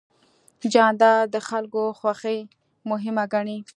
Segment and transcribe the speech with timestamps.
[0.73, 2.39] جانداد د خلکو خوښي
[2.89, 3.57] مهمه ګڼي.